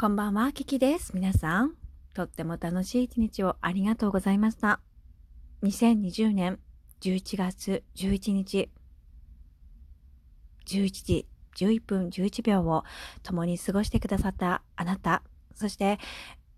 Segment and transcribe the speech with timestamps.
[0.00, 1.14] こんばんは、キキです。
[1.14, 1.74] 皆さん、
[2.14, 4.80] とっても楽しい一日をありがとうございました。
[5.62, 6.58] 2020年
[7.02, 8.70] 11月11日、
[10.64, 12.82] 11時11分11秒を
[13.22, 15.22] 共に過ごしてくださったあなた、
[15.54, 15.98] そして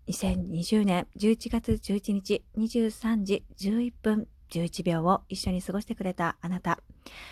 [0.07, 6.79] 2020年11月11日23時11分11秒を一緒に過ごしてくれたあなた、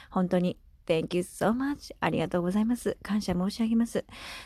[0.09, 0.57] 本当に
[0.91, 1.95] Thank you so much.
[2.01, 2.97] ありがとうございます。
[3.01, 4.03] 感謝申し上げます。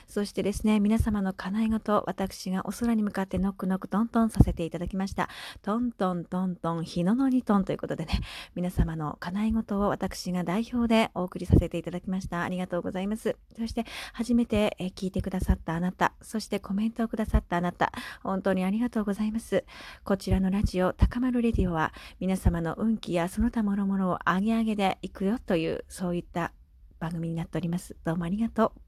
[0.07, 5.27] そしてですね、皆様の叶い事、私がお空に向かってノックノックトントンさせていただきました。
[5.63, 8.19] トントントントン、日ののにトンということでね、
[8.53, 12.43] 皆様の叶い事を私が代表でお送りさせていただきました。
[12.43, 13.35] ありがとうございます。
[13.57, 13.83] そして、
[14.13, 17.91] 初めて聞いてくださったあなた、そしてコメントをくださったあなた、
[18.21, 19.63] 本当にありがとうございます。
[20.03, 26.51] こちらのラジオ、高丸レディオは、皆様の運気やその他諸々を上げ上げでいくよという、そういったた
[26.99, 27.95] 番組になっております。
[28.03, 28.81] どうもありがとう。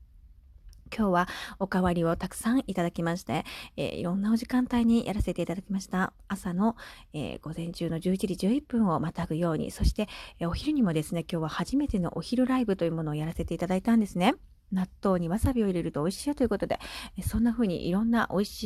[0.96, 1.28] 今日は
[1.60, 3.46] おかわりをたくさんいただきまして、
[3.78, 6.14] えーいろんなお時間帯にやらせていただきました。
[6.28, 6.76] 朝の、
[7.14, 10.08] えー午前中の11時11分をまたぐように、そして、
[10.40, 14.36] えーお昼にもですね、今日は初めてのお昼ライブというものをやらせていただいたんですね。
[14.72, 16.80] 納豆にわさびを入れると美味しいよということで、
[17.26, 18.64] そんな風にいろんな美味し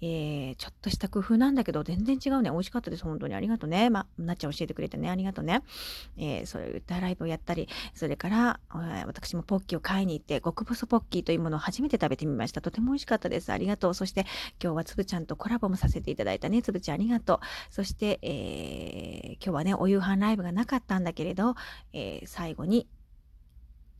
[0.00, 2.50] い、えーちょっとした工夫なんだけど、全然違うね。
[2.50, 3.04] 美味しかったです。
[3.04, 3.90] 本当にありがとうね。
[3.90, 5.10] まあ、なっちゃん教えてくれてね。
[5.10, 5.62] ありがとうね。
[6.16, 12.60] えーそういったライブをやったり、それから、えー私もポッキーを買いに行って、極細ポッキーというものを初めて食べてみました。
[12.60, 13.52] とても美味しかったです。
[13.52, 13.94] ありがとう。
[13.94, 14.26] そして、
[14.62, 16.62] 今日はつぶちゃんとコラボもさせていただいたね。
[16.62, 17.40] つぶちゃんありがとう。
[17.70, 21.54] そして、えー今日はね、お夕飯ライブがなかったんだけれど、
[21.92, 22.86] えー最後に、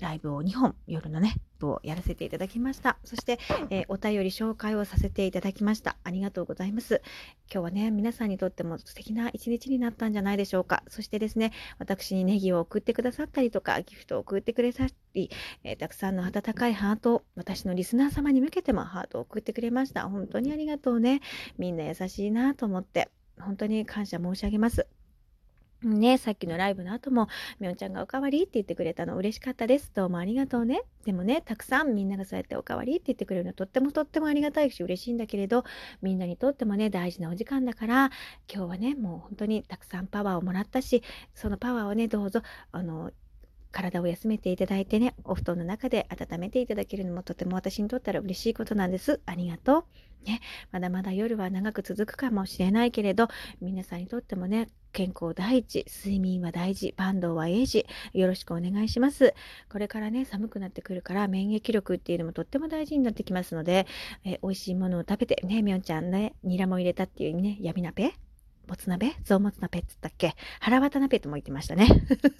[0.03, 1.36] ライブを2本、夜のね、
[1.67, 2.98] をやらせていただきました。
[3.05, 3.39] そして、
[3.70, 5.97] えーお便り紹介をさせていただきました。
[6.05, 7.03] ありがとうございます。
[7.53, 10.83] 今日はね、皆さんにとっても素敵な一日になったんじゃないでしょうか。
[10.89, 15.31] そしてですね、私にネギを送ってくださったりとか、ギフトを送ってくれたり、
[15.64, 20.09] えーたくさんの温かいハートを、私のリスナー様に向けてもハートを送ってくれました。
[20.09, 21.20] 本当にありがとうね。
[21.59, 24.87] みんな優しいなと思って、本当に感謝申し上げます。
[25.84, 27.28] ね、さっきのライブの後も、
[27.59, 29.91] みょんちゃんがおかわりって言ってくれたの嬉しかったです。
[29.94, 30.82] どうもありがとうね。
[31.04, 35.65] でもね、たくさんみんながそうやっておかわりって言ってくれるのはとってもとってもありがたいし嬉しいんだけれど、
[36.00, 38.10] みんなにとってもね、大事なお時間だから、
[38.53, 41.03] 今日はね、もう本当にたくさんパワーをもらったし、
[41.34, 43.10] そのパワーをね、どうぞ、あの、
[43.72, 49.21] 体を休めていただいてね、お布団の中で温めていただけるのもとても私にとったら嬉しいことなんです。
[49.27, 49.84] ありがとう。
[50.25, 50.41] ね、
[50.71, 53.28] まだまだ夜は長く続くかもしれないけれど、
[53.61, 59.34] 皆さんにとってもね、健康第一、睡眠は大事、バンドは英事、よろしくお願いします。
[59.69, 63.87] これからね、寒くなってくるから免疫力っていうのもとっても大事になってきますので、
[64.25, 68.15] えー美味しいものを食べて、ね、みおんちゃんね、ニラも入れたっていうね、闇鍋
[68.69, 69.15] もつ鍋？
[69.25, 70.34] 雑もつ鍋っつったっけ？
[70.61, 71.89] 腹渡鍋とも言ってましたね。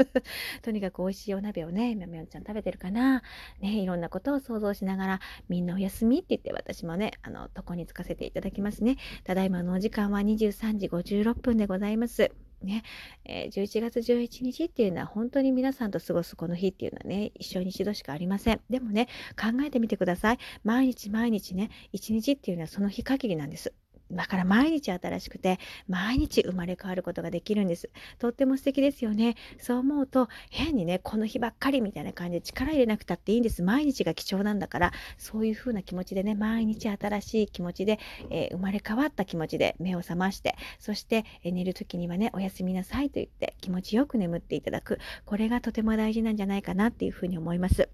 [0.63, 3.23] とにかく美味しいお鍋をね、今みおんちゃん食べてるかな？
[3.61, 8.97] ね、いろんなことを想像しながら、みんなお休みって言って私もね、あの、床につかせていただきますね。
[9.25, 12.31] ただいまのお時間は23時56分でございます。
[12.63, 12.85] ね、
[13.25, 18.61] えー11月11日っていうのは本当に皆さんと過ごすこの日っていうのはね、一生に一度しかありません。
[18.71, 20.39] でもね、考えてみてください。
[20.63, 23.75] 毎日毎日ね、一日っていうのはその日限りなんです。
[24.13, 25.59] だから毎日新しくて、
[25.89, 27.91] 毎日生まれ変わることができるんです。
[28.19, 29.37] とっても素敵ですよね。
[29.59, 33.63] そう思うと、変にね、この日ばっかりみたいな感じで力入れなくたっていいんです。
[33.63, 37.99] 毎日が貴重なんだから、そういう風な気持ちでね、毎日新しい気持ちで、
[38.31, 44.99] えー生まれ変わった気持ちで目を覚まして、そして、えー寝る時にはね、おやすみなさいと言って気持ちよく眠っていただく。
[45.25, 47.89] これがとても大事なんじゃないかなっていうふうに思います。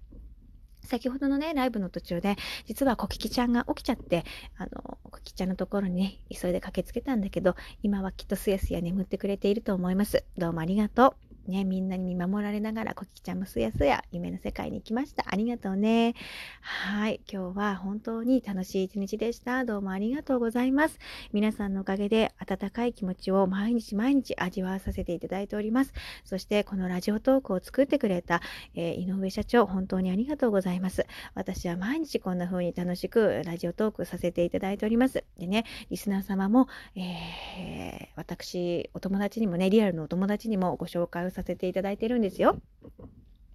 [0.89, 2.35] 先ほどのね、ライブの途中で、
[2.65, 4.25] 実はコキキちゃんが起きちゃって、
[4.57, 10.25] あの、コキちゃんのところにね、急いで駆けつけたんだけど、今はきっとすやすや眠ってくれていると思います。
[10.37, 11.28] どうもありがとう。
[11.49, 15.25] ね、みんなに見守られながら、コキキちゃんもすやすや夢の世界に行きました。
[15.27, 16.15] ありがとうね。
[16.61, 17.19] はい。
[17.29, 19.65] 今日は本当に楽しい一日でした。
[19.65, 20.99] どうもありがとうございます。
[21.33, 25.93] 皆さんのおかげで温かい気持ちを毎日毎日味わわさせていただいております。
[26.23, 28.41] そしてこのラジオトークを作ってくれた、
[28.75, 31.05] えー井上社長、本当にありがとうございます。
[31.33, 35.23] 私は毎日こんな風に楽しくラジオトークさせていただいております。
[35.37, 42.61] でね、リスナー様も、えー私、お友達にもね、リアルのお友達にもご紹介をさせていただいてるんですよ。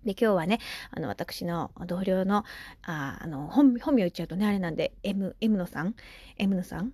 [0.04, 0.58] で、今日はね、
[0.90, 2.44] あの、私の同僚の、
[2.82, 5.94] ああの、本、本名言っちゃうとね、あれなんで、M、M のさん
[6.38, 6.92] ?M のさん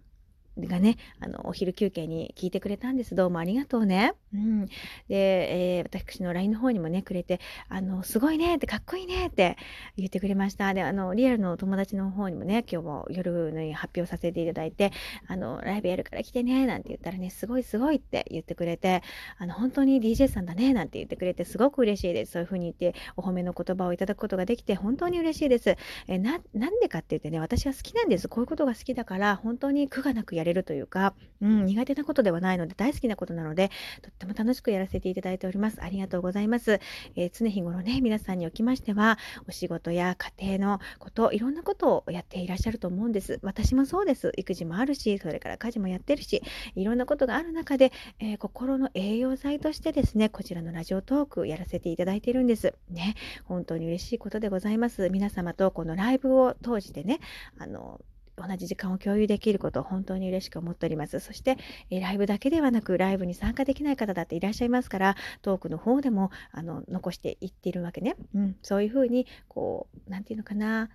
[0.59, 3.15] がね、あの、お昼休憩に聞いてくれたんです。
[3.15, 4.13] どうもありがとうね。
[4.33, 4.75] うん、で、
[5.09, 9.57] えー、私の LINE の方にもね、くれて、あの、すごいねって、かっこいいねって
[9.97, 10.73] 言ってくれました。
[10.73, 14.93] で、あの、リアルの友達の方にもね、今日も夜に発表させていただいて、
[15.27, 19.03] あの、ライブやるから来てね、なんて言ったらね、すごいすごいって言ってくれて、
[19.39, 22.33] あの、本当に DJ さんだね、なんて言ってくれて、すごく嬉しいです。
[22.33, 25.77] そういう風に言って、お褒めの言葉をいただくことができて、本当に嬉しいです。
[26.07, 28.29] えな、なんでかって言ってね、私は好きなんです。
[28.29, 33.71] こういうことが好きだから、本当に苦がなくやれるというか、うん、苦手なことではないので、大好きなことなので、
[34.03, 35.83] とっとても楽しくやらせていただいております。
[35.83, 36.79] ありがとうございます。
[37.17, 39.19] えー、常日頃ね、皆さんにおきましては、
[39.49, 43.41] お仕事や家庭のこと、いろんなことをやっていらっしゃると思うんです。
[43.43, 44.33] 私もそうです。
[44.37, 46.43] 育児もあるし、それから家事もやってるし、
[46.75, 52.75] いろんなことがある中で、えー、心の栄養剤としてですね、こちらのラジオトークやらせていただいているんです。
[52.91, 53.15] ね、
[53.45, 55.09] 本当に嬉しいことでございます。
[55.09, 57.21] 皆様とこのライブを通じてね、
[57.59, 58.01] あの、
[58.47, 61.21] 同じ時間を共有できることを本当に嬉しく思っております。
[61.21, 61.59] そして、
[61.91, 68.17] えライブだけではなく、ライブに参加できない方だっていらっしゃいますから、トークの方でもあの残していっているわけね。
[68.35, 70.91] うん、そういうふうに、こう、何て言うのかな、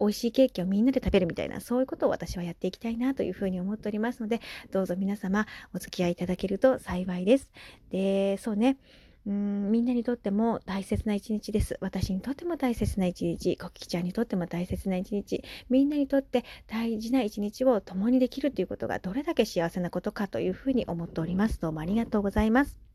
[0.00, 7.50] 美味しいケーキをみんなで食べるみたいな、そういうことを私はやっていきたいなというふうに思っておりますので、どうぞ皆様お付き合いいただけると幸いです。
[7.90, 8.78] で、そうね。
[9.26, 11.76] うんみんなにとっても大切な一日です。
[11.80, 21.60] 私にとっても大切な一日、コキちゃんにとっても大切な一日、みんなにとって大事な一日を共にできるということがどれだけ幸せなことかというふうに思っております。
[21.60, 22.89] どうもありがとうございます。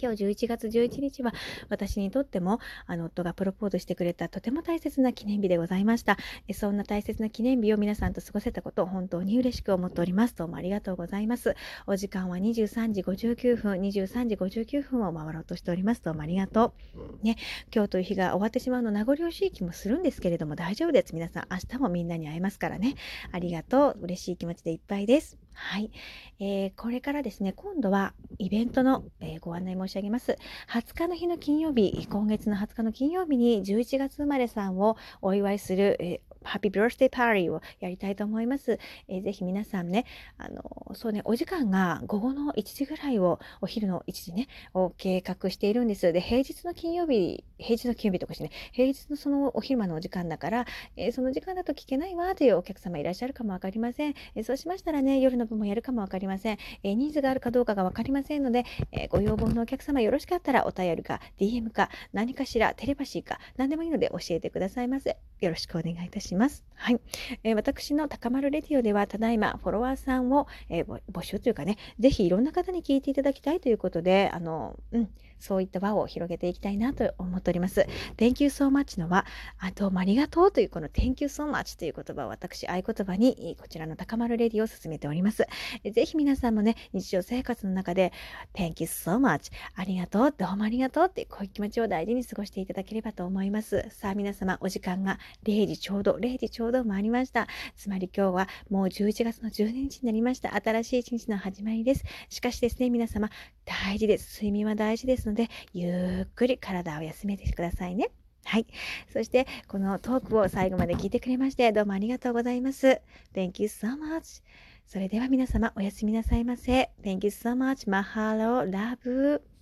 [0.00, 1.32] 今日11月11日は
[1.68, 6.16] 私にとってもあの夫がプロポーズしてくれたとても大切な記念日でございました。
[6.54, 10.36] そんな大切な記念日を皆さんと過ごせたことを本当に嬉しく思っております。
[10.36, 11.56] どうもありがとうございます。
[11.86, 16.02] お時間は23時59分、23時59分を回ろうとしております。
[16.02, 17.24] どうもありがとう。
[17.24, 17.36] ね、
[17.74, 21.14] 今日という日が終わってしまうの名残惜しい気もするんですけれども大丈夫です。
[21.14, 22.94] 皆さん明日もみんなに会えますからね。
[23.32, 23.98] ありがとう。
[24.02, 25.47] 嬉しい気持ちでいっぱいです。
[25.60, 25.90] はい、
[26.38, 30.38] えー、これからですね、今度はイベントの、えー、ご案内申し上げます。
[30.70, 38.78] 20日の日の金曜日、今月の20日の金曜日に11月生まれさんをお祝いする、えー happy birthday party をやりたいと思います。
[39.08, 40.06] えー、ぜひ皆さんね、
[40.38, 46.12] あの、そうね、お時間が午後の1時ぐらいを、お昼の1時ね、を計画しているんです。
[46.12, 50.66] で、平日の金曜日、平日の金曜日とかしてね、平日のそのお昼間のお時間だから、
[50.96, 54.14] えー、その時間だと聞けないわというお客様いらっしゃるかもわかりません。
[54.34, 56.58] えー、そうしましたらね、夜の分もやるかもわかりません。
[56.82, 65.16] えニーズがあるかどうかがわかりませんので、えご要望のお客様よろしかったらお便りか DM か何かしらテレパシーか何でもいいので教えてくださいませ。
[65.40, 66.64] よろしくお願いいたします。
[66.74, 67.00] はい。
[67.44, 75.08] えー、私の高丸レディオでは、ただいまフォロワーさんを、えー、募集というかね、ぜひいろんな方に聞いていただきたいということで、あの、うん、
[75.38, 77.86] そういった輪を広げていきたいなと思っております。
[78.16, 79.26] Thank you so much のは、
[79.58, 85.46] あどうもありがとうというこの Thank you so much という言葉を私、合言葉にこちらの高丸レディを進めております。
[85.90, 88.12] ぜひ皆さんもね、日常生活の中で
[88.54, 93.86] Thank you so much ありがとう、どうもありがとうってこういう気持ちを大事に過ごしていただければと思います。
[93.90, 97.46] さあ皆様、お時間が0時ちょうど、0時ちょうど回りました。
[97.76, 100.54] つまり今日はもう11月の12日になりました。
[100.54, 102.04] 新しい一日の始まりです。
[102.28, 103.30] しかしですね、皆様、
[103.64, 104.34] 大事です。
[104.34, 108.10] 睡眠は大事ですので、ゆっくり体を休めてくださいね。
[108.44, 108.66] はい。
[109.12, 113.00] そして、このトークを最後まで聞いてくれまして、どうもありがとうございます。
[113.34, 114.42] Thank you so much.
[114.86, 116.90] それでは皆様、おやすみなさいませ。
[117.02, 117.86] Thank you so much.
[117.86, 118.68] Mahalo.
[118.68, 119.57] Love.